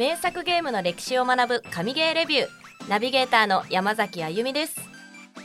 [0.00, 2.48] 名作ゲームの歴史を学ぶ神ゲーレビュー。
[2.88, 4.80] ナビゲーターの山崎あゆみです。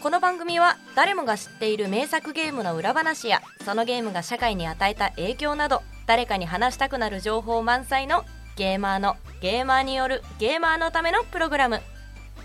[0.02, 8.24] この番組は誰もが知っている名作ゲームの裏話やそのゲームが社会に与えた影響など誰かに話したくなる情報満載の
[8.56, 11.81] ゲーマーのゲーマーによるゲーマーのためのプログラム。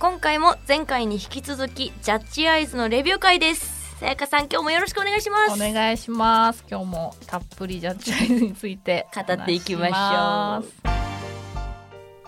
[0.00, 4.00] 今回も前回に引き続きジャッジアイズのレビュー会です。
[4.00, 5.52] さやかさん今日もよろしくお願いします。
[5.52, 6.64] お願いします。
[6.68, 10.66] 今日もたっぷりジャッジアイズについて語っていきましょ
[11.06, 11.09] う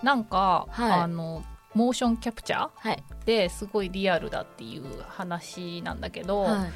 [0.03, 0.93] なんか、はい。
[0.93, 6.67] あのモーションキャプチャーはい、ですごいリアルだっていう話なんだけど、は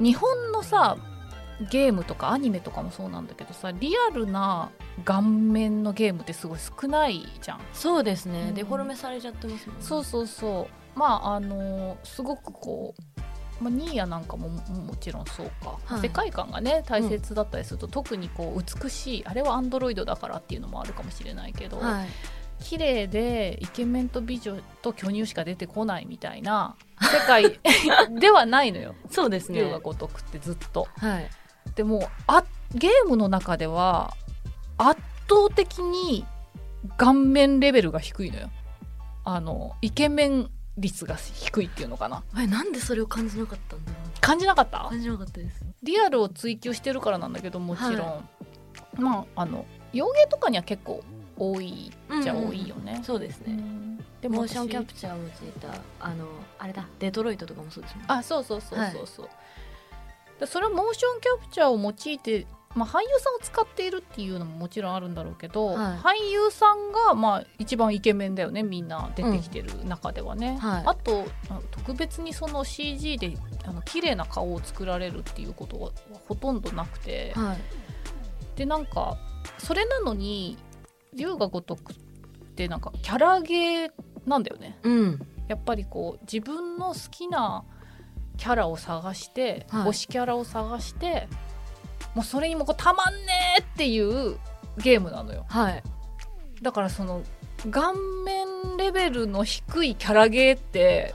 [0.00, 0.96] い、日本のさ
[1.70, 4.70] ゲームとかアニメとかもそうなんだけどさリアルな
[5.04, 7.60] 顔面のゲームってすごい少ないじゃん。
[7.74, 8.54] そうですね、うん。
[8.54, 9.82] デフォルメされちゃってますもんね。
[9.82, 10.98] そうそうそう。
[10.98, 13.19] まああのすごくこう、
[13.60, 16.00] まあ、ニーヤなんかもももちろんそうか、はい。
[16.00, 22.08] 世界観がね大切だったりすると、特にこう美しいあれはアンドロイドだからっていうのもあるかもしれないけど、はい。
[22.62, 27.58] 綺麗でイケメンと美女と巨乳しか出てこないみたいな 世界
[28.20, 28.94] ではないのよ。
[29.10, 30.86] そうです龍が如くってずっと。
[30.96, 31.30] はい。
[31.74, 34.14] でもあゲームの中では
[34.78, 36.26] 圧倒的に
[36.96, 38.50] 顔面レベルが低いのよ。
[39.24, 42.22] あのイケメン率が低いっていうのかな。
[42.38, 44.84] えなんでそれを感じなかったんだろ感じなかった？
[44.86, 48.22] う感じなかったですリアルを追求してるからなんだけどもちろん、は
[48.96, 51.02] まああの洋芸とかには結構
[51.36, 51.90] 多い
[52.22, 53.00] じゃ多いよね。
[53.02, 53.98] そうですね、うん。
[54.20, 55.68] でモーションキャ私プチャーを用いた
[55.98, 56.26] あの
[56.58, 58.06] あれだデトロイトとかもそうですもんね。
[58.08, 59.28] あそうそうそうそうそう、
[60.38, 65.98] でそれはモーションキャプチャーを用いて、まあ、俳優さんを使っているっていうのももちろんあるんだろうけど、はい。
[65.98, 70.82] 俳優さんがまあ一番イケメンだよねみんな出てきてる中ではね、はい。
[70.86, 75.90] あとあ特別にその CG であの綺麗な顔を作られるっていうことは
[76.28, 77.58] ほとんどなくて、はい。
[78.56, 79.18] でなんか
[79.58, 80.56] それなのに
[81.12, 81.96] 龍が如くっ
[82.54, 83.90] てなんかキャラゲー
[84.26, 84.78] なんだよね。
[84.84, 85.26] うん。
[85.48, 87.64] やっぱりこう自分の好きな
[88.36, 89.88] キャラを探して、はい。
[89.88, 91.26] 推しキャラを探して
[92.14, 94.38] もうそれにもこうたまんねーっていう
[94.78, 95.44] ゲームなのよ。
[95.48, 95.82] はい。
[96.62, 97.22] だからその
[97.70, 97.94] 顔
[98.24, 101.14] 面レベルの低いキャラゲーって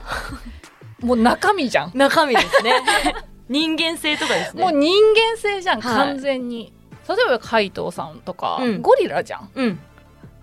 [1.00, 2.72] もう中身じゃん、中身ですね。
[3.48, 4.62] 人間性とかですね。
[4.62, 5.94] もう人間性じゃん、はい。
[5.94, 6.72] 完全に。
[7.08, 8.82] 例えば海藤さんとか、うん。
[8.82, 9.50] ゴリラじゃん。
[9.54, 9.80] うん。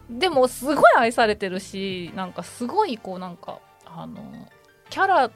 [0.10, 4.22] でもすごい愛されてるしなんかすごいこうなんかあの
[4.90, 5.32] キャラ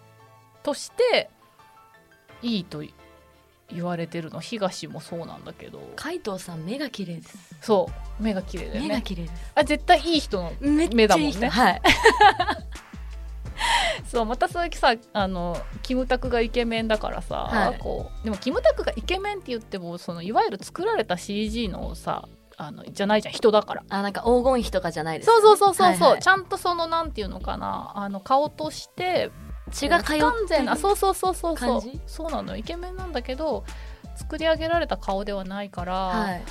[0.63, 1.29] として
[2.41, 2.83] いいと
[3.69, 4.39] 言われてるの。
[4.39, 5.81] 東もそうなんだけど。
[5.95, 7.55] 海藤さん目が綺麗です。
[7.61, 7.89] そ
[8.19, 8.23] う。
[8.23, 9.51] 目が綺麗だよ目がね綺麗です。
[9.55, 11.47] あ絶対いい人の目だもんね。
[11.49, 11.81] はい。
[14.07, 17.79] そうまた最近さあのキムタクがイケメンだからさ、はい。
[17.79, 23.33] こうでもキムタクがイケメンって言ってもそのいわゆる作られた CG のさあのじゃないじゃん。
[23.33, 23.83] 人だから。
[23.89, 26.21] あなんか黄金比とかじゃないですそうそうそうそうそう、はいはい。
[26.21, 27.91] ちゃんとそのなんていうのかな。
[27.95, 29.29] あの顔として
[29.71, 30.75] 血が通って不完全な。
[30.75, 31.81] そうそうそうそうそう。
[32.05, 32.51] そうなの。
[32.51, 33.63] よイケメンなんだけど
[34.15, 36.43] 作り上げられた顔ではないから、はい。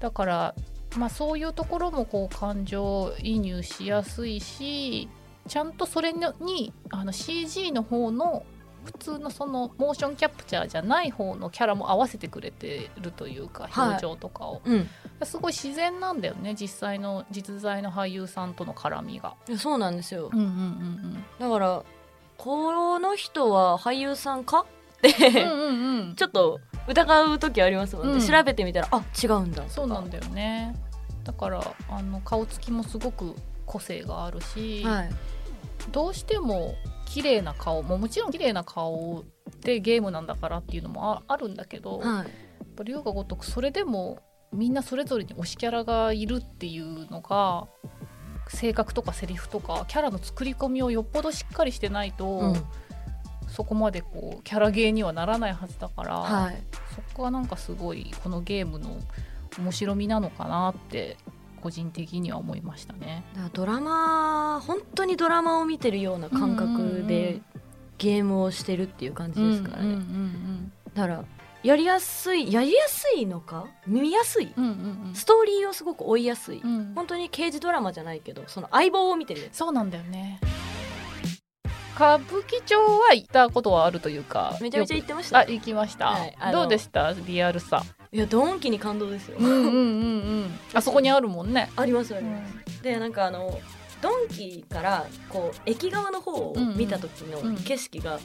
[0.00, 0.54] だから
[0.96, 5.08] まあそういうところもこう感情移入しやすいし
[5.48, 8.44] ちゃんとそれにあの CG の方の
[8.84, 13.88] 普通のそのモーションキャプチャーじゃない方のキャラも合わせてくれてるというかはい。
[13.90, 14.88] 表情とかを、うん。
[15.24, 19.36] すごい自然なんだよね実際の実在の俳優さんとの絡みが。
[19.56, 20.30] そうなんですよ。
[20.32, 21.24] うんうんうん。
[21.38, 21.84] だから
[22.42, 24.66] この人は俳優さんか？
[24.98, 26.08] ってうんうんうん。
[26.08, 26.58] うんちょっと
[26.88, 28.20] 疑う時ありますもんね、うん。
[28.20, 29.62] 調べてみたらあ違うんだ。
[29.68, 30.74] そうなんだよね。
[31.22, 35.10] だからあの顔つきもすごく個性があるし、はい。
[35.92, 36.74] どうしても
[37.06, 39.24] 綺麗な顔ももちろん綺麗な顔
[39.60, 42.26] でゲームなんだからっていうのもああるんだけど、やっはい
[42.76, 44.18] ぱ龍が如くそれでも
[44.52, 47.68] みんなそれぞれに推しキャラがいるっていうのが
[48.48, 52.62] 性格とかセリフとかキャラの作り込みをよっぽどしっかりしてないと、うん。
[53.48, 56.62] そこまでこうキャラゲーにはならないはずだから、はい。
[56.94, 58.98] そこはなんかすごいこのゲームの
[59.58, 61.18] 面白みなのかなって
[61.60, 63.24] 個人的には思いましたね。
[63.34, 67.44] だからドラマ本当にドラマを見てるような感覚でん
[67.98, 69.98] ゲームをしてるっていう感じですからね、
[70.94, 71.24] だから
[71.62, 73.66] やりやすいやりやすいのか？
[73.86, 74.52] 見やすい？
[74.56, 75.06] うんうんうん。
[75.08, 76.92] うんストーリーをすごく追いやすい、うん。
[76.94, 80.40] 本当に刑事ドラマじゃないけどその相棒を見てるそうなんだよね。
[81.94, 84.56] 歌舞伎町は行ったことはあるというか。
[84.60, 85.44] めちゃめちゃよ行ってました。
[85.44, 87.12] くあ行きました、はいどうでした？
[87.12, 87.84] リアルさ。
[88.10, 89.70] いやドンキに感動ですよ、うんうんうんう
[90.46, 90.58] ん。
[90.74, 91.70] あそこにあるもんね。
[91.76, 93.58] ありますあります、でなんかあの
[94.00, 98.18] ドンキからこう駅側の方を見た時の景色が、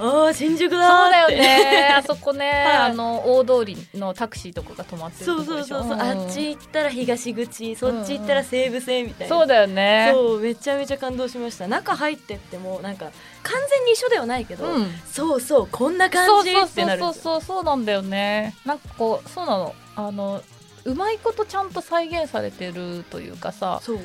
[0.00, 1.94] ああ新宿そうだよね。
[1.98, 2.76] あそこね、はい。
[2.90, 5.80] あの大通りのタクシーとかが止まってるそうとこでしょ。
[5.80, 6.00] そうそうそう、ん。
[6.00, 10.10] あっち行ったら東口そっち行ったら西武線みたいな、そうだよね。
[10.12, 11.68] そうめちゃめちゃ感動しました。
[11.68, 13.06] 中入ってってもなんか
[13.42, 14.94] 完全に一緒ではないけど、うん。
[15.10, 17.04] そうそうこんな感じそうってなるん。
[17.04, 18.54] そうそうそうそうなんだよね。
[18.64, 19.74] なんかこうそうなの。
[19.96, 20.42] あの
[20.84, 23.80] うまいことちゃんと再現されてるというかさ。
[23.82, 23.98] そう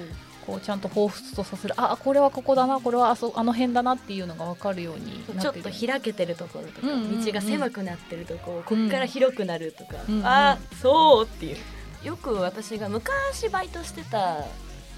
[0.45, 1.73] こうちゃんと彷彿とさせる。
[1.77, 2.79] あこれはここだな。
[2.79, 7.25] これはあそあの辺だなっていうのが分かるようになちょっと開けてるところとか、うんうんうん。
[7.25, 11.57] 道が狭くなってるとここっから広くなるとか、うんうんあーそうっていう。
[12.03, 14.45] よく私が昔バイトしてた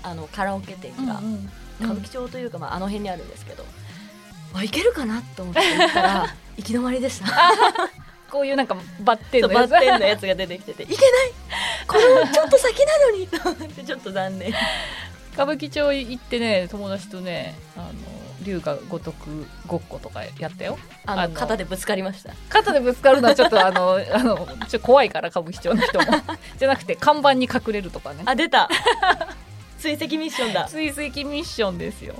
[0.03, 3.63] あのカラオケ店が、うんうん歌舞伎町というか、まあ、あの辺にあるんですけど、
[4.53, 7.27] あいけるかなと思って行ったら 行き止まりでした。
[8.31, 9.71] こういうなんかバッテンのやつ。
[9.71, 11.03] のやつが出てきてていけない。
[11.88, 14.51] これもちょっと先なのにと思ってちょっと残念
[15.38, 17.94] 歌舞伎町行ってね友達とねあの
[18.44, 20.80] 龍が如くごっことかやったよ。
[21.06, 22.34] あの肩でぶつかりました。
[22.50, 26.06] 肩でぶつかるのはちょっとあの あのちょ怖いから歌舞伎町の人も。
[26.57, 28.24] じゃなくて看板に隠れるとかね。
[28.25, 28.68] あ出た。
[29.78, 30.66] 追跡ミッションだ。
[30.66, 32.16] 追跡ミッションですよ。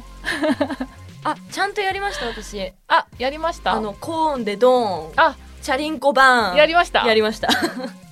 [1.24, 2.72] あちゃんとやりました私。
[2.88, 3.74] あやりました。
[3.74, 5.14] あのコーンでドーン。
[5.16, 5.36] あ。
[5.64, 6.56] チャリンコバーン。
[6.58, 7.06] やりました。
[7.06, 7.48] やりました。
[7.48, 7.52] い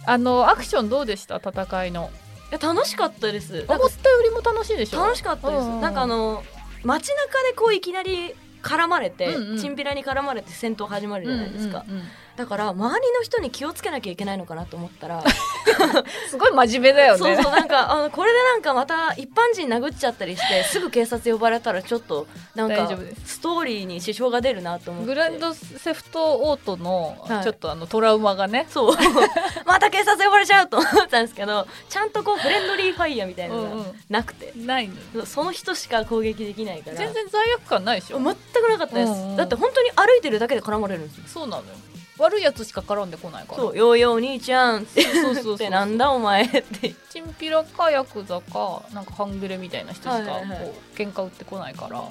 [0.08, 1.38] あのアクションどうでした？
[1.38, 2.10] 戦いの
[2.52, 3.66] や楽しかったです。
[3.68, 5.02] 思ったよりも楽しいでしょ？
[5.04, 6.44] 楽しかったです、なんかあの
[6.84, 9.58] 街中でこういきなり絡まれて、うんうん。
[9.58, 15.24] チンピラに絡まれて戦闘始まるじゃないですか、うんうんうんだから周りの人に気をつけなきゃいけないのかなと思ったら、
[16.30, 17.20] すごい真面目だよね。
[17.20, 22.90] そうそうなんかあのこれでなんかまた一般人殴っちゃったりしてすぐ警察呼ばれたらちょっとなんか
[23.26, 25.08] ストーリーに支障が出るなと思って。
[25.08, 27.44] グランドセフトオートのはい。
[27.44, 28.96] ちょっとあのトラウマがね、そう。
[29.66, 34.00] また警察呼ばれちゃうと思ったんですけどちゃんとこうフレンドリーファイヤーみたいなのがうんうん。
[34.10, 36.98] なくて、ないのその人しか攻撃できないから。
[36.98, 38.20] 全然罪悪感ないでしょ。
[38.20, 39.36] 全くなかったです、うんうん。
[39.38, 41.24] だって本当に歩いてるだけで絡まれるんですよ。
[41.28, 41.70] そうなのよ
[42.18, 43.58] 悪いやつしか絡んでこないから。
[43.58, 45.70] そう「よーよー兄ちゃん」ってそうそうそうそう。
[45.70, 46.94] なんだお前って。
[47.10, 50.70] チンピラかヤクザかなんか半グレみたいな人しかこはいはいはい。
[50.70, 52.02] う喧嘩売ってこないから、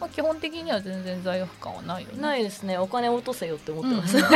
[0.00, 2.20] まあ、基本的には全然罪悪感はないよね。
[2.20, 2.78] ないですね。
[2.78, 4.24] お金落とせよって思ってます、うん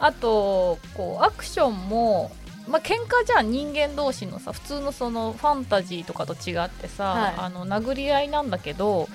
[0.00, 2.30] あとこうアクションも
[2.68, 7.34] まあ喧嘩じゃあ人間同士のさ普通のそのファンタジーとかと違ってさ、はい。
[7.36, 9.08] あの殴り合いなんだけど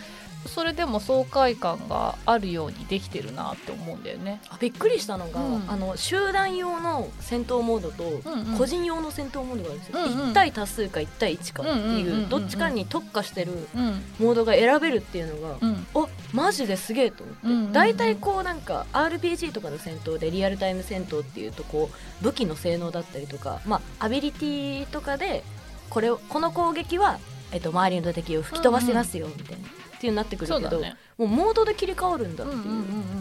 [0.45, 4.42] それでも爽快感があるようにできてるなって思うんだよね。
[4.50, 5.69] あびっくりしたのが、うん。
[5.69, 8.22] あの集団用の戦闘モードと
[8.57, 10.31] 個人用の戦闘モードがあるんですよ、うんうん。
[10.31, 15.88] 1対多数か1対1かっていううんどっちかに特化してるうんモードが選べるっていうのが、うん。
[15.94, 17.74] おマジですげえと思って、うんうんうん。
[17.74, 25.44] 大体こうなんか RPG とかの戦闘でリアルタイム戦闘っていうとこう武器の性能だったりとか、まあ、アビリティとかで
[25.89, 27.19] これをこの攻撃は、
[27.51, 29.68] えっと、周りの敵を吹き飛ばせますよみたいな、
[30.04, 30.96] っていうになってくるけど、ね。
[31.18, 32.78] もうモードで切り替わるんだっていう、うんうんうん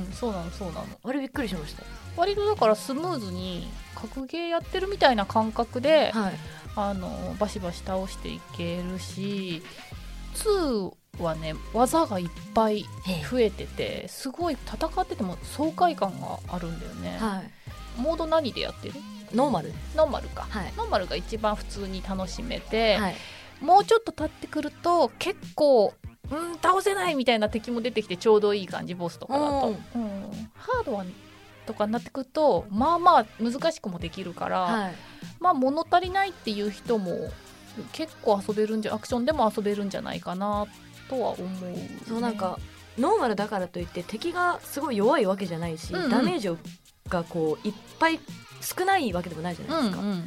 [0.07, 0.13] うん。
[0.13, 0.87] そうなのそうなの。
[1.05, 1.85] あれびっくりしました、
[2.17, 6.33] 割とだからスムーズに格ゲーやってるみたいな感覚で、はい、
[6.75, 9.63] あのバシバシ倒していけるし
[10.35, 12.85] 2はね技がいっぱい
[13.31, 17.43] 増えててすごい戦ってても爽快感があるんだよね、は
[17.99, 18.95] い、モード何でやってる？
[19.35, 19.73] ノーマル。
[19.95, 20.73] ノーマルか、はい。
[20.77, 23.15] ノーマルが一番普通に楽しめて、はい。
[23.61, 25.95] もうちょっと経ってくると結構
[26.33, 29.77] うん倒せないみたいな敵も出てきてちょうどいい感じボスとかだと、うん。
[30.55, 31.05] ハードは
[31.67, 34.95] とかになってくるとまあまあ難しくもできるから、はい。
[35.41, 37.31] まあ物足りないっていう人も
[37.93, 40.67] 結構遊べるんじゃアクションでも遊べるんじゃないかな
[41.09, 42.59] とは思う、ね、そうなんか
[42.99, 46.11] ノーマルだからといって敵がすごい弱いわけじゃないし、うんうん。
[46.11, 46.51] ダメージ
[47.09, 48.21] がこういっぱい
[48.61, 50.23] 少ないわけでもないじゃないですか、うんうんうん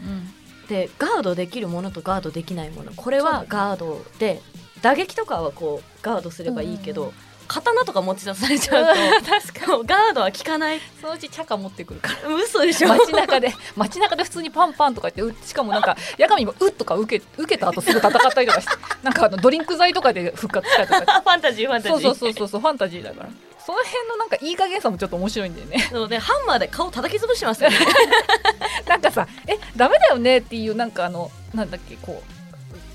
[0.65, 2.91] でガードできるものとガードできないもの。
[2.95, 4.41] これはガードで
[4.85, 7.11] 打撃とかはこうガードすればいいけど、
[7.47, 9.83] 刀とか持ち出されちゃうと 確かに。
[9.87, 10.79] ガードは効かない。
[11.01, 12.29] そのうちチャカ持ってくるから。
[12.35, 12.89] 嘘でしょ？
[12.89, 21.91] 街中で街中で普通にパンパンとか言ってうしかもなんか 八神も「うっ」とか受け受けた後すぐ戦ったりとかしてなんかあのドリンク剤とかで復活したりとかファンタジーファンタジー。
[21.93, 23.29] そうそうそうそうそうファンタジーだから。
[23.65, 25.87] その辺のなんかいい加減さもちょっと面白いんだよね。
[25.91, 26.07] そう。
[26.07, 27.77] でハンマーで顔叩き潰してますよね。
[28.87, 32.34] なんかさ「えダメだよね」っていうなんかあのなんだっけこう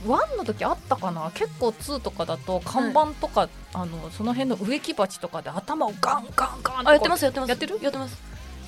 [0.05, 1.31] 1の時あったかな？
[1.35, 7.49] 結構2とかだと看板とか、あのその辺の植木鉢とかで頭をガンガンガンあやってますやってます。
[7.51, 7.79] やってる？
[7.83, 8.17] やってます。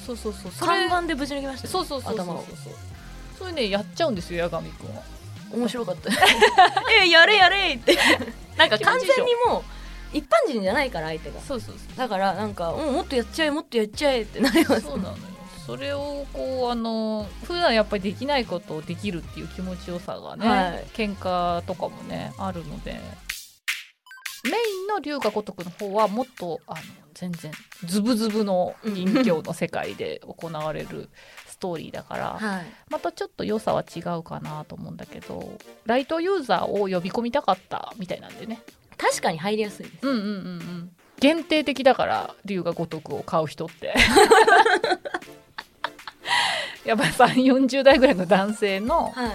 [0.07, 0.53] そうそうそう。
[0.53, 2.27] それ看板でぶち抜きましたそうそうそうそう。
[2.27, 2.37] そう
[3.39, 5.03] それねやっちゃうんですよ八神くんは。
[5.53, 6.11] 面白かった。
[7.03, 7.97] えやれやれって。
[8.57, 9.61] なんか完全にも
[10.13, 11.41] う一般人じゃないから相手が。
[11.41, 14.79] そうそうそだからなんか、うん、もっとやっちゃえもっとやっちゃえってなります。
[14.79, 15.17] うそうなのよ
[15.67, 20.85] それをこうあの普段やっぱりできないことをできるっていう気持ちよさがね、はい。
[20.95, 23.01] 喧嘩とかもねあるので。
[24.45, 24.53] メイ
[24.85, 26.81] ンの龍が如くの方はもっとあの
[27.15, 27.53] 全然
[27.85, 31.11] ズブズブの人形の世界で行われる
[31.47, 32.65] ストーリーだから、はい。
[32.91, 38.61] またちょっと良さは違うかなと思うんだけどライトユーザーを呼び込みたかったみたいなんでね。
[38.99, 40.07] 確かに入りやすいです。
[40.07, 40.91] うんうんうんうん。
[41.21, 43.95] 限定的だから龍が如くを買う人って
[46.85, 49.31] やっぱり3 4 0代ぐらいの男性のはい。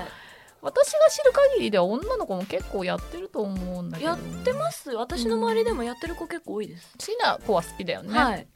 [0.60, 4.10] 私が知る限りでは女の子も結構やってると思うんだけど。
[4.10, 4.90] やってます。
[4.90, 8.48] 私の周りでもやってる子結構多いです、好きな子は好きだよね、はい。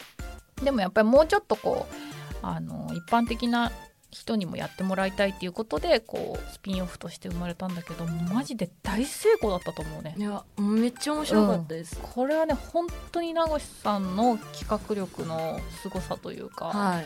[0.63, 1.95] でもやっぱりもうちょっとこう
[2.41, 3.71] あの一般的な
[4.09, 10.15] 人にもやってもらいたいっていうことでこうスピンオフとして生まれたんだけどマジで大成功だったと思うね。
[10.17, 17.05] いやめっちゃ面白かったです、これはね本当に名越さんの企画力の凄さというか、はい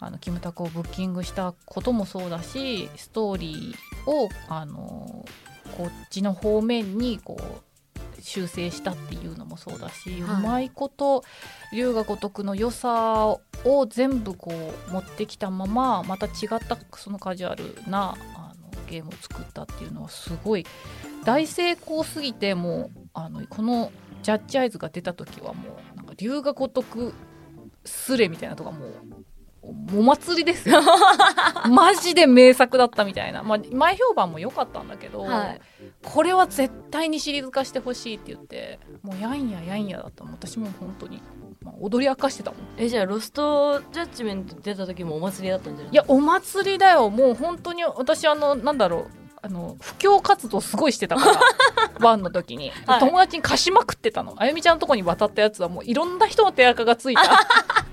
[0.00, 5.26] あのキムタクをブッキングしたこともそうだしストーリーをあの
[5.76, 7.70] こっちの方面にこう
[8.22, 10.40] 修正したっていうのもそうだし、はい。
[10.42, 11.24] うまいこと
[11.72, 13.26] 龍が如くの良さ
[13.64, 14.52] を全部こ
[14.88, 20.66] う持ってきたまままた違ったそのカジュアルなあのゲームを作ったっていうのはすごい
[21.24, 23.92] 大成功すぎてもうあのこの
[24.22, 27.14] ジャッジアイズが出た時はもうなんか龍が如く
[27.84, 28.94] スレみたいなとかもう
[29.62, 30.80] お祭りですよ。
[31.70, 35.60] マジで名作だったみたいな、まあ、前評判も良かったんだけど、はい。
[36.02, 41.22] これは絶対にシリーズ化してほしいって言ってもうやんややんやだった私も本当に、
[41.62, 42.60] まあ、踊り明かしてたもん。
[42.78, 45.92] えじゃあロストジャッジメント出た時もお祭りだったんじゃない？
[45.92, 47.10] いやお祭りだよ。
[47.10, 49.06] もう本当に私あのなんだろう。
[49.42, 51.40] あの布教活動すごいしてたから
[52.06, 53.00] ワンの時に、はい。
[53.00, 54.34] 友達に貸しまくってたの。
[54.36, 57.22] あゆみちゃんのとこに渡ったやつはもういろんな人の手垢がついた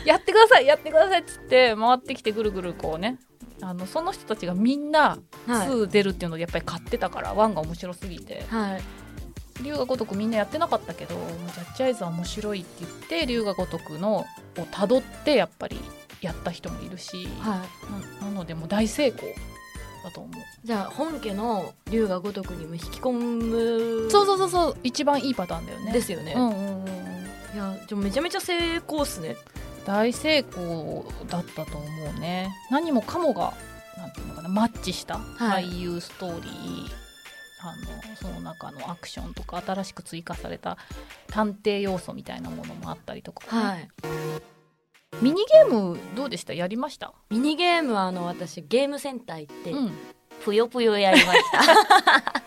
[0.06, 3.18] やってくださいやってくださいっつって回ってきてぐるぐるこうね。
[3.62, 5.68] あのその人たちがみんなはい。
[5.68, 8.44] 2出るっていうのでやっぱり買ってたから、ワンが面白すぎて。
[8.48, 8.82] はい。
[9.62, 14.24] 龍が如くみんなやってなかったけどジャッジアイズは面白いって言って龍が如くのを
[14.70, 15.78] たどってやっぱり
[16.22, 17.62] やった人もいるし、は
[18.20, 18.22] い。
[18.22, 19.28] ななのでもう大成功
[20.02, 20.32] だと思う。
[20.64, 24.76] じゃあ本家の龍が如くにも引き込むそうそうそうそう。
[24.82, 25.92] 一番いいパターンだよね。
[25.92, 27.10] ですよね、うんうんうんうん。
[27.54, 29.36] いやじゃあめちゃめちゃ成功っすね
[29.90, 32.54] 大成功だったと思うね。
[32.70, 33.54] 何もかもが
[33.96, 35.64] なんていうのかなマッチしたはい。
[35.64, 36.88] 俳優ストーリー、
[37.60, 37.74] あ
[38.08, 40.78] のその中のアクションとか新しく追加された
[41.26, 43.88] 探偵要素みたいなものもあったりとかね、はい。
[45.20, 46.54] ミニゲームどうでした？
[46.54, 47.12] やりました？
[47.28, 49.92] ミニゲームはあの私ゲームセンター行って、うん。
[50.44, 52.42] ぷよぷよやりました。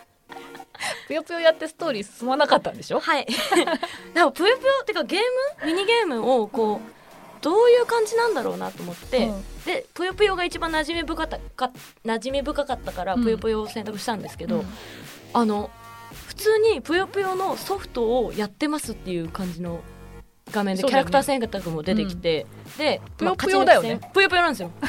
[1.07, 3.01] ぷよぷよやってストーリー進まなかったんでしょ？
[3.01, 3.27] はい。
[4.15, 5.19] でもぷよぷよってかゲー
[5.65, 5.67] ム？
[5.67, 7.02] ミニゲームをこう
[7.43, 9.43] どういう感じなんだろうなと思って、うん。
[9.65, 11.71] でぷよぷよが一番馴染み深かったか
[12.03, 13.23] 馴染み深かったからうん。
[13.23, 14.65] ぷよぷよを選択したんですけど、うん。
[15.33, 15.69] あの
[16.27, 19.81] 普通にぷよぷよのソフトをやってますっていう感じの
[20.51, 22.45] 画面でキャラクター選択も出てきて、
[22.77, 23.99] でぷよぷよだよね。
[24.01, 24.71] まあぷよぷよなんですよ。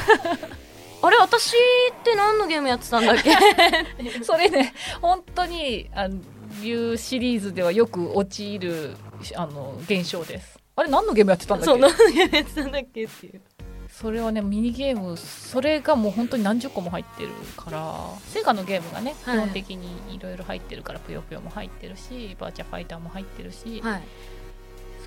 [1.01, 3.31] あれ私って何のゲームやってたんだっけ？
[4.23, 6.19] それね本当にあの
[6.63, 8.95] いうシリーズではよく陥る
[9.35, 11.71] あの現象ですあれ何のゲームやってたんだっけ？
[11.71, 13.41] そう何のゲームやってたんだっけっていう。
[13.89, 19.37] それはねミニゲームそれがもう本当に何十個も入ってるからセガのゲームがね、はい。
[19.37, 24.03] 基本的にいろいろ入ってるからぷよぷよも入ってるしバーチャファイターも入ってるし、はい。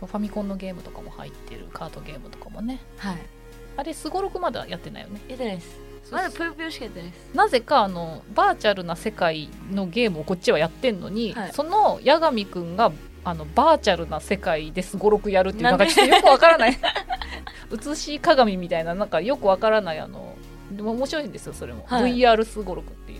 [0.00, 2.80] そうファミコンのゲームとかも入ってるカードゲームとかもね。
[2.96, 3.16] はい。
[3.76, 5.20] あれすごろくまだやってないよね。
[5.28, 5.78] やってないです。
[6.10, 7.34] まだぷよぷよしかやってないです。
[7.34, 11.52] なぜかあのバーチャルな世界のゲームをこっちはやってんのに、はい。
[11.52, 12.90] その八神くんが
[13.24, 16.78] あのバーチャルな世界ですごろくやるっていうななんかちょっとよくわからない。
[17.90, 20.34] 映し鏡みたいななんかよくわからないあの
[20.72, 22.14] でも面白いんですよそれも、はい。
[22.14, 23.18] VR すごろくっていう。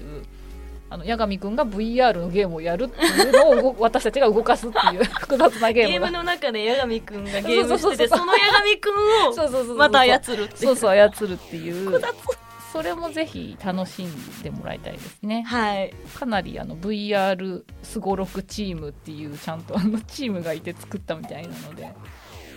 [0.90, 11.90] あの八神くんが VR のゲームをやるっていうのを動私たちが動かすっていう 複雑なゲゲームームがの中で八神くんがゲームしててその八神くんをまた操るってそうそう操るっていう。
[11.90, 12.37] 複雑
[12.72, 15.42] それもぜひ楽しんでもらいたいですね。
[15.42, 15.94] はい。
[16.14, 21.92] かなりあの VR すごろくチームっていうちゃんとあのチームがいて作ったみたいなので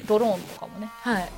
[0.08, 0.88] ドローンとかもね。
[0.88, 1.30] はい。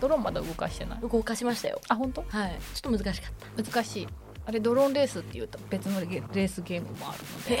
[0.00, 1.00] ドローンまだ動かしてない？
[1.00, 1.80] 動かしましたよ。
[1.88, 2.24] あ本当？
[2.28, 2.58] はい。
[2.74, 4.08] ちょっと難しかっ難しい。
[4.46, 7.58] あれドローンレースっていうと別のレレースゲームもあるので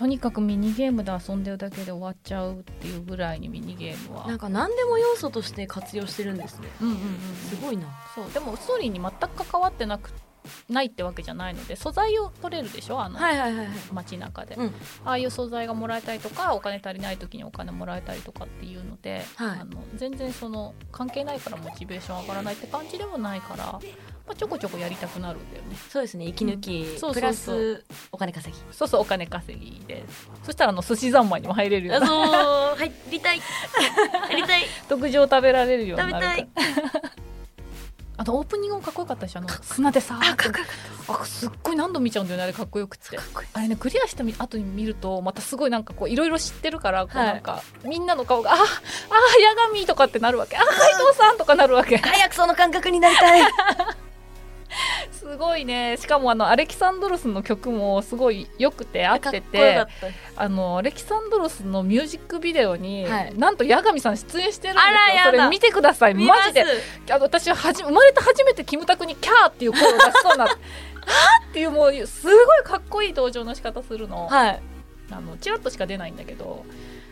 [0.00, 4.24] とにかくミニゲームで遊んでるだけで終わっちゃうっていうぐらいにミニゲームは。
[4.28, 6.68] えなんか何でも要素として活用してるんですね。
[6.80, 7.00] うんうんうん
[7.50, 7.86] すごいな。
[8.14, 8.32] そう。
[8.32, 10.10] でもストーリーに全く関わってなく
[10.70, 12.98] ないってわけじゃないので素材を取れるでしょ？
[12.98, 13.76] あの、はいはいはいはい。
[13.92, 14.66] 街中で、うん。
[15.04, 19.60] ああいう素材がもらえたりとかお金足りない時にお金もらえたりとかっていうので、はい。
[19.60, 23.78] あの全然その関係ないからモチベーション上がらないって感じでもないから
[24.30, 25.76] まあ、ちょこちょこやりたくなるんだよね。
[25.88, 26.24] そうですね。
[26.24, 27.14] 息抜き、うんそうそうそう。
[27.14, 28.62] プラスお金稼ぎ。
[28.70, 30.04] そうそうお金稼ぎで
[30.44, 32.76] そしたらあの寿司三昧にも入れるようあなそう。
[32.78, 33.40] 入りたい。
[34.28, 34.62] 入りたい。
[34.88, 37.08] 特上食べられるよう食べになるたから。
[37.08, 37.12] い。
[38.18, 40.70] あとオープニングもかっこよかったでしょあの砂でさあかっこよか
[41.14, 43.16] っあすっごい何度見ちゃうんだよねあれかっこよくて。
[43.16, 47.26] たかっこいいあれねクリアした後に見るとまたすごいなんかこういろいろ知ってるからこうはい。
[47.28, 48.66] なんか、みんなの顔が「ああ八
[49.72, 50.70] 神」とかってなるわけ「あ海
[51.02, 51.96] 藤さん」とかなるわけ。
[51.96, 53.42] 早くその感覚になりたい
[55.20, 55.98] すごいね。
[55.98, 59.86] しかもあのアレキサンドロスの曲もすごい良くて合ってて
[60.34, 63.34] あのアレキサンドロスのミュージックビデオに、はい。
[63.36, 65.32] なんと八神さん出演してるんですよ。
[65.32, 66.14] それ見てください。
[66.14, 66.64] 見マジで。
[67.10, 70.54] あの私ははじ生まれて初めてキムタクにキャーっていう声を出しそうな はー
[71.50, 74.62] っていうもうすごいかっこいい登場の仕方するの,、はい。
[75.10, 76.64] あのチラッとしか出ないんだけど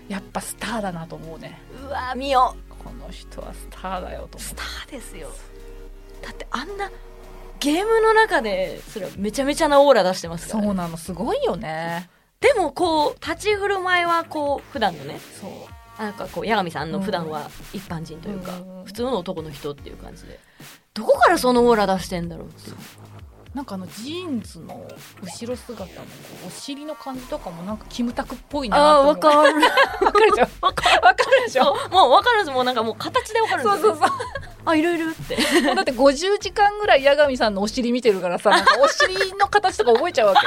[0.08, 1.60] やっぱスターだなと思うね。
[1.86, 4.40] うわ見よこの人はスターだよと思う。
[4.40, 5.30] スターですよ。
[6.22, 6.90] だってあんな
[7.60, 12.08] ゲームの中でそれはめちゃめちゃなオーラ出してますうから、そうなのすごいよね。
[12.40, 15.18] でもこう立ち振る舞いはこう普段のね。
[15.40, 15.50] そう。
[16.02, 18.84] なんかこう八神さんの普段は一般人というか、うん。
[18.84, 20.38] 普通の男の人っていう感じで。
[20.94, 22.70] どこからそのオーラ出してんだろうって
[23.54, 24.86] なんかあのジーンズの
[25.22, 25.88] 後ろ姿の
[26.46, 29.54] お尻の感じとかもなんかキムタクっぽいなあわかる。
[30.04, 30.66] わかるでしょ？
[30.66, 31.74] わかるわかるでしょ？
[31.90, 34.10] もうわかるもうなんかもう形でわかるそうそうそう。
[34.66, 35.36] あいるいるって。
[35.74, 38.50] だって50時間ぐらい八神さんのお尻見てるからさ
[38.80, 40.46] お尻の形とか覚えちゃうわけ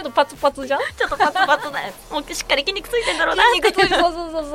[0.00, 0.80] ょっとパツパツじゃん？
[0.96, 1.92] ちょっとパツパツだよ。
[2.10, 3.44] もうしっかり筋肉ついてんだろうな。
[3.44, 4.54] 筋肉ついてそうそうそうそう。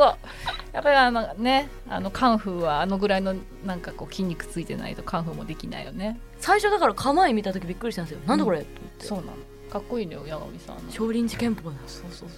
[0.73, 3.35] やっぱりあのねあのカンフーはあのぐらいの
[3.65, 6.19] なんかこう筋肉ついてないとカンフーもできないよね。
[6.39, 8.59] 最初だから構え見た時びっくりしたんですよ、なんだこれ？
[8.61, 9.05] と思って。
[9.05, 9.31] そうなの。
[9.71, 10.91] かっこいいのよ八神さんの。
[10.91, 12.29] 少林寺拳法だそうそうそう。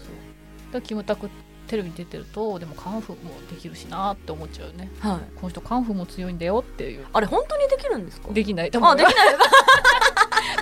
[0.73, 1.29] だキムタク
[1.67, 4.89] テレビに出てるとでもカンフーもできるしなって思っちゃうよね。
[5.01, 5.19] はい。
[5.35, 7.05] この人カンフーも強いんだよっていう。
[7.11, 8.29] あれ本当にできるんですか？
[8.31, 8.71] できない。
[8.71, 9.15] 多あできない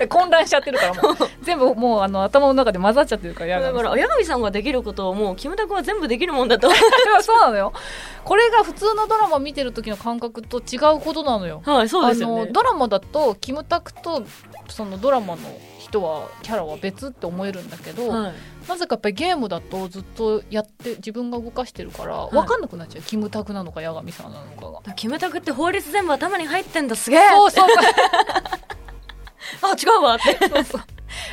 [0.08, 6.68] 混乱しちゃってるからもう 全部もうあの頭の中で混ざっちゃってるからだから八神さんができることをもうキムタクは全部できるもんだと。
[7.22, 7.72] そうなのよ。
[8.24, 11.62] これが普通のドラマ見てる時の感覚と違うことなのよ。
[11.64, 12.42] はいそうですよね。
[12.42, 14.22] あのドラマだとキムタクと
[14.68, 15.42] そのドラマの
[15.78, 18.32] 人はキャラは別って思えるんだけど、はい。
[18.68, 22.34] なぜかやっぱりゲームだとずっとやって自分が動かしてるからい。
[22.34, 24.94] 分かんなくなっちゃう、キムタクなのか八神さんなのかが。
[24.94, 27.20] キムタクって法律全部頭に入ってんだすげえ。
[27.30, 27.68] そうそう
[29.62, 30.48] あ違うわって。
[30.48, 30.82] そうそう。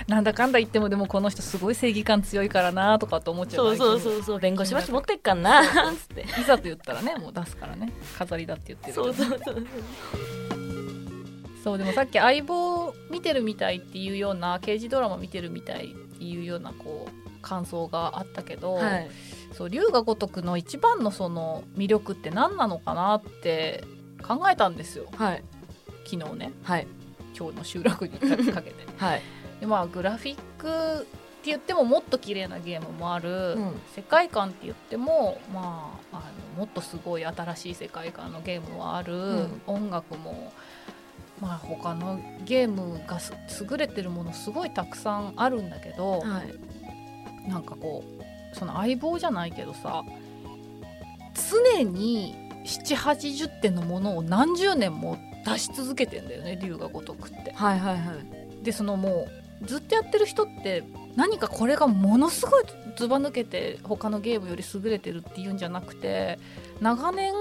[0.07, 4.39] なんだかんだ言ってもでもこの人すごい正義感強いからなとかって思っちゃうそうそうそうそう。
[4.39, 7.91] 弁護士バッジ持ってっかんなつっていざと言ったらねもう出すからね。
[8.17, 9.67] 飾りだって言ってるそうそうそう。
[11.63, 11.77] そう。
[11.77, 19.09] でもさっき相棒見てるみたいっていうような刑事ドラマ見てるみたいっていうようなこう感想があったけど、はい。
[19.53, 23.83] そう龍が如くの一番のその魅力って何なのかなって
[24.25, 25.05] 考えたんですよ。
[25.15, 25.43] はい。
[26.05, 26.51] 昨日ね。
[26.63, 26.87] はい
[27.37, 28.85] 今日の収録にかかけて。
[28.97, 29.21] はい。
[29.59, 31.07] でまあグラフィックって
[31.45, 33.81] 言ってももっと綺麗なゲームもある、うん。
[33.95, 36.19] 世界観って言ってもまああ
[36.55, 39.61] のもっとすごい新しい世界観のゲームはある、ん。
[39.67, 40.51] 音楽も
[41.41, 43.33] まあ他のゲームがす
[43.69, 46.53] 優れてるものすごいたくさんあるんだけど、はい。
[47.49, 50.03] なんかこうその相棒じゃないけどさ
[51.75, 57.51] 常に780点のものを何十年も出し続けてんだよね龍が如くって。
[57.53, 59.27] はいはいはいでそのも
[59.61, 60.83] うずっとやってる人って
[61.15, 62.63] 何かこれがものすごい
[62.97, 66.39] ずば抜けて他のゲームより優れてるっていうんじゃなくて
[66.81, 67.33] 長年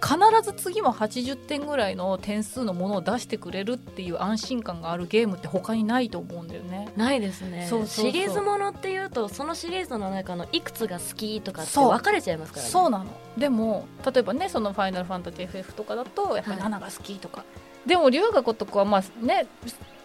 [0.00, 6.92] 必ず次も80点ぐらいの点数のものを出してくれるっていう安心感があるゲームって他にないと思うんだよね。
[6.96, 7.66] ないですね。
[7.68, 12.70] そうシリーズものっていうとそのシリーズの中のいくつが好きとかって分かれちゃいますからね。
[12.70, 12.90] そう。
[12.90, 13.06] なの。
[13.36, 17.44] でも例えばねその「ファイナルファンタジー FF」とかだとやっぱりはい7が好きとか、
[17.86, 19.46] でも龍が如くはまあね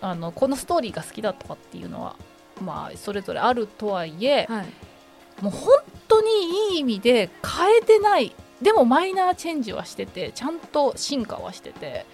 [0.02, 2.16] あのこのストーリーが好きだとかっていうのは
[2.62, 4.66] まあそれぞれあるとはいえ、はい。
[5.42, 5.78] もう本
[6.08, 12.06] 当にいい意味で変えてないでもマイナーチェンジはしててちゃんと進化はしてて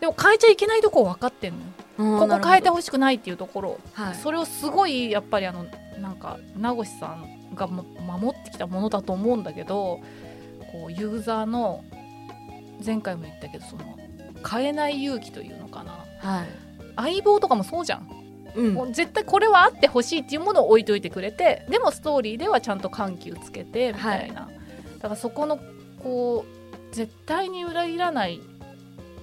[0.00, 2.18] でも変えちゃいけないとこ分かってんのよ。
[2.18, 4.14] ここ変えてほしくないっていうところ、はい。
[4.16, 5.66] それをすごいやっぱりあの
[6.00, 10.00] なんか名越さんがも守ってきたものだと思うんだけど
[10.72, 11.84] こうユーザーの
[12.84, 13.96] 前回も言ったけどその
[14.46, 16.04] 変えない勇気というのかな。
[16.18, 16.46] はい。
[16.96, 18.08] 相棒とかもそうじゃん。
[18.56, 18.74] うん。
[18.74, 24.50] もう絶対これはあってほしいっていうものを置いといてくれてでもストーリーではちゃんと緩急つけてみたいな、
[24.98, 25.58] だからそこの
[26.04, 28.40] こう絶対に裏切らない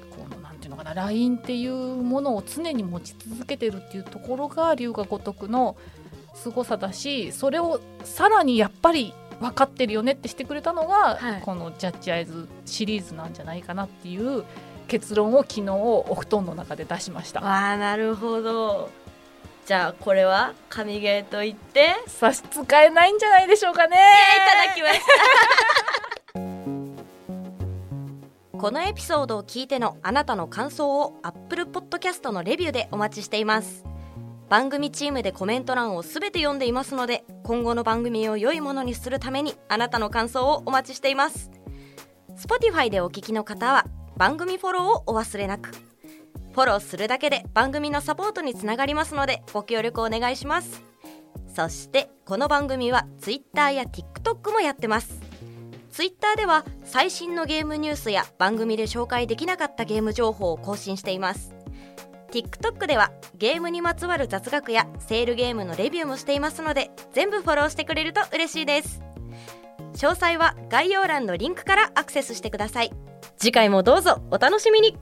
[0.09, 5.77] このなんていうのかなラインっていうものを常に持ち続けてるっていうところが龍が如くの
[6.33, 11.41] 凄さだしそれをさらにやっぱり分かってるよねってしてくれたのが、はい。
[11.41, 14.43] この「ジャッジアイズ」シリーズなんじゃないかなっていう
[14.87, 17.41] 結論を昨日お布団の中で出しました。
[17.41, 18.89] わあなるほど。
[19.65, 21.95] じゃあこれは神ゲーと言って。
[22.07, 23.97] 差し支えないんじゃないでしょうかね。
[23.97, 26.00] いただきました
[28.61, 33.83] このエピソードを聞いてのあなたの感想を Apple Podcast のレビューでお待ちしています。
[34.49, 41.49] 番組チームでコメント欄をすべて読んでいますので今後の番組を良いものにするためにあなたの感想をお待ちしています。
[42.37, 45.71] Spotify でお聞きの方は番組フォローをお忘れなく。
[45.71, 50.83] フォローするだけで番組のサポートにつながりますのでご協力お願いします。
[51.55, 55.30] そしてこの番組は Twitter や TikTok もやってます。
[55.91, 61.53] Twitter では最新のゲームニュースや番組で紹介できなかったゲーム情報を更新しています。
[62.31, 69.01] TikTok ではゲームにまつわる雑学やセールゲームのレビューもしていますので全部フォローしてくれると嬉しいです。
[69.95, 72.91] 詳細は概要欄のリンクからアクセスしてください。
[73.37, 74.97] 次回もどうぞお楽しみに。